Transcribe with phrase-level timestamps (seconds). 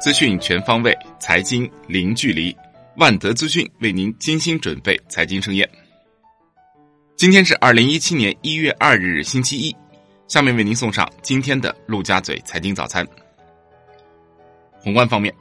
[0.00, 2.56] 资讯全方位，财经零距离。
[2.98, 5.68] 万德资讯为您精心准备财经盛宴。
[7.16, 9.74] 今天是二零一七年一月二日，星期一。
[10.28, 13.04] 下面为您送上今天的陆家嘴财经早餐。
[14.78, 15.34] 宏观方面，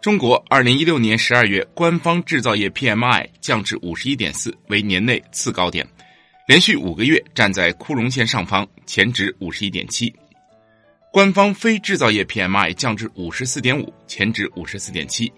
[0.00, 5.84] 中国二零一六年十二月官方制造业 PMI 降至五十一点四，为年内次高点，
[6.46, 10.14] 连续五个月站在枯荣线上方，前值五十一点七。
[11.14, 15.32] 官方非制造业 PMI 降至五十四点五，前值五十四点七。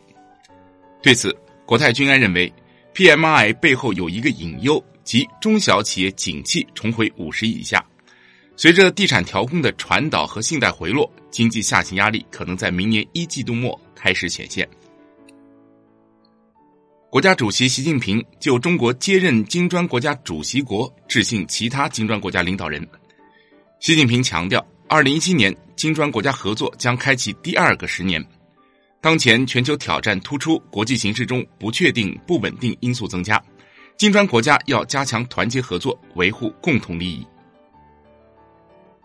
[1.02, 2.50] 对此，国泰君安认为
[2.94, 7.84] ，PMI 背后有一个隐忧，即中小企业景气重回五十以下。
[8.56, 14.66] 随着地产调控的传导和信贷回落，经济下行压力可能在明年一季度末开始显现。
[17.10, 22.82] 国家主席习近平就中国接任金砖国家主席国致信其他金砖国家领导人。
[23.78, 25.54] 习近平强调，二零一七年。
[25.76, 28.24] 金砖国家合作将开启第二个十年。
[29.00, 33.40] 当前全球挑战突出，国际形势中不确定、不稳定因素增加，
[33.96, 37.24] 金砖国家要加强团结合作，维护共同利益。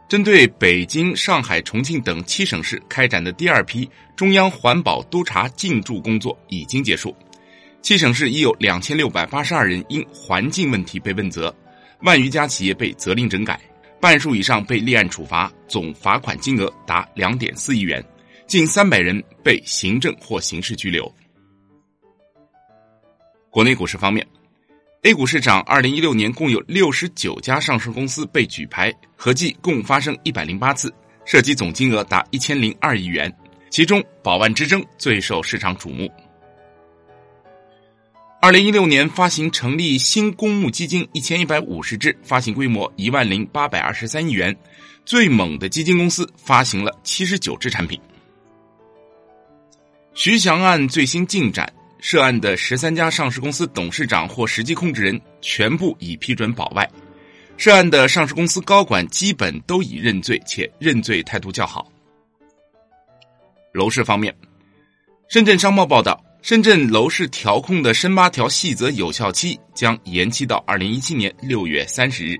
[0.07, 7.15] 针对北京、上海、重庆等七省市开展的第二批中央环保督查进驻工作已经结束，
[7.81, 11.53] 七省市已有两千六百八十二人因环境问题被问责，
[12.01, 13.59] 万余家企业被责令整改。
[14.01, 18.03] 半数以上被立案处罚，总罚款金额达两点四亿元，
[18.47, 21.09] 近三百人被行政或刑事拘留。
[23.51, 24.25] 国内股市方面
[25.03, 30.91] ，A 股市场二零一六年共有六十九家上市公司被举牌，合计共发生一百零八次，
[31.23, 33.31] 涉及总金额达一千零二亿元，
[33.69, 36.11] 其中宝万之争最受市场瞩目。
[38.41, 44.53] 二零一六年发行成立新公募基金一千一百五十只，发行规模一万零八百二十三亿元，
[45.05, 48.01] 最猛的基金公司发行了七十九只产品。
[50.15, 56.89] 徐翔案最新进展，涉案的十三家上市公司董事长或实际控制人全部已批准保外，
[57.57, 61.87] 涉案的上市公司高管基本都已认罪，且认罪态度较好。
[63.71, 64.35] 楼市方面，
[65.29, 66.19] 深圳商报报道。
[66.41, 72.35] 深圳楼市调控的深八条细则有效期将延期到二零一七年六月三十日。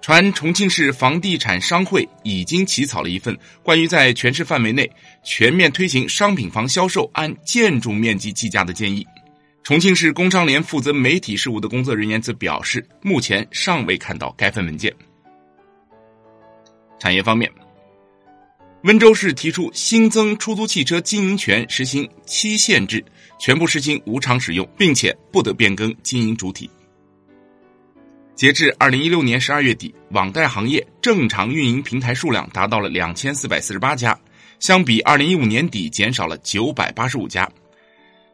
[0.00, 4.90] 传重庆市房地产商会已经起草了一份关于在全市范围内
[5.22, 9.06] 全面推行商品房销售按建筑面积计价的建议。
[9.62, 14.94] 重庆市工商联负责媒体事务的工作人员则表示，目前尚未看到该份文件。
[16.98, 17.50] 产业方面。
[18.86, 23.04] 温州市提出新增出租汽车经营权，实行期限制，
[23.36, 26.70] 全部实行无偿使用，并且不得变更经营主体。
[28.36, 34.16] 截至二零一六年十二月底，网贷行业正常运营平台数量达到了两千四百四十八家，
[34.60, 37.50] 相比二零一五年底减少了九百八十五家，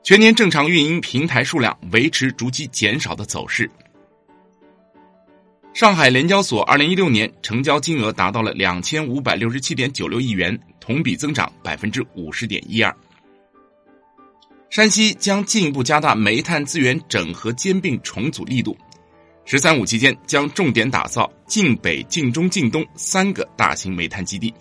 [0.04, 3.70] 全年正常运营平台数量维持逐级减少的走势。
[5.74, 12.94] 上海联交所二零一六年成交金额达到了两千五百六十七点九六亿元，同比增长百分之五十点一二。
[14.68, 18.76] 山西将进一步加大煤炭资源整合兼并重组力度
[19.46, 24.52] ，“十三五”期间将重点打造晋北、晋中、晋东三个大型煤炭基地。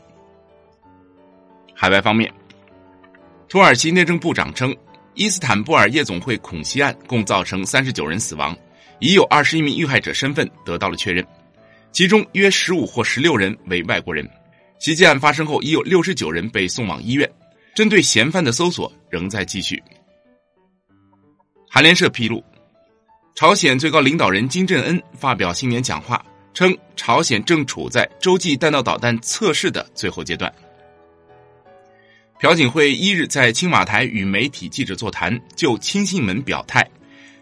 [1.75, 2.31] 海外方面，
[3.49, 4.73] 土耳其内政部长称，
[5.13, 8.55] 伊斯坦布尔夜总会恐袭案共造成三十九人死亡。
[9.01, 11.25] 已有二十一名遇害者身份得到了确认，
[11.91, 14.25] 其中约十五或十六人为外国人。
[14.79, 17.29] 袭击案发生后，已有六十九人被送往医院。
[17.73, 19.81] 针对嫌犯的搜索仍在继续。
[21.69, 22.43] 韩联社披露，
[23.33, 26.23] 朝鲜最高领导人金正恩发表新年讲话，
[26.53, 30.53] 称朝鲜正处在洲际弹道导弹测试的最后阶段。
[32.39, 36.87] 朴槿惠一日在青瓦台与媒体记者座谈，就亲信门表态。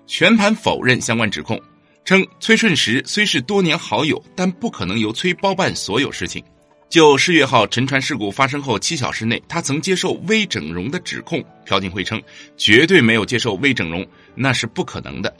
[0.09, 1.61] 全盘否认相关指控，
[2.03, 6.43] 称崔顺实虽是多年好友，但不可能由崔包办所有事情。
[6.89, 12.19] 就世越号沉船事故发生后七小时内，他曾接受微整容的指控，朴槿惠称
[12.57, 14.03] 绝对没有接受微整容，
[14.33, 15.31] 那是不可能的。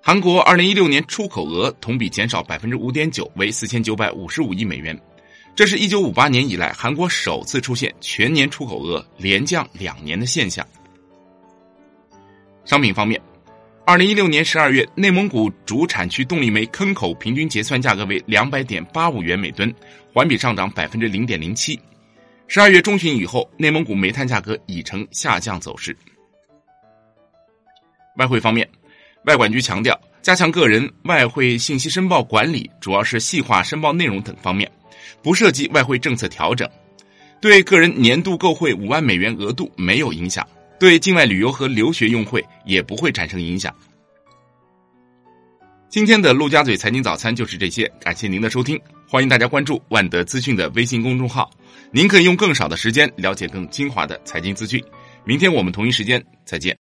[0.00, 4.96] 韩国二零一六年出口额同比减少百分之五点九，为四千九百五十五亿美元，
[5.56, 10.64] 这是一九五八年以来韩国首次出现全年出口额连降两年的现象。
[12.64, 13.20] 商品方面，
[13.84, 19.74] 二零一六年十二月，内蒙古主产区动力煤坑口平均结算价格为两百点八五元每吨，
[20.12, 21.78] 环比上涨百分之零点零七。
[22.46, 25.96] 十二月中旬以后，内蒙古煤炭价格已呈下降走势。
[28.16, 28.68] 外汇方面，
[29.24, 34.70] 外管局强调，加强个人外汇信息申报管理，主要是细化申报内容等方面，
[35.22, 36.68] 不涉及外汇政策调整。
[37.40, 40.46] 对个人年度购汇五万美元额度没有影响，
[40.82, 43.72] 对境外旅游和留学用会也不会产生影响。
[45.88, 48.76] 今天的陆家嘴财经早餐就是这些，感谢您的收听，
[49.08, 51.48] 欢迎大家关注万德资讯的微信公众号，
[51.92, 54.82] 您可以用更少的时间了解更精华的财经资讯。
[55.22, 56.76] 明天我们同一时间再见。